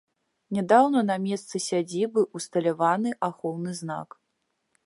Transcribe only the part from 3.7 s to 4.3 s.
знак.